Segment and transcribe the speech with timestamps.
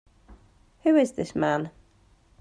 [0.81, 1.69] Who is this man?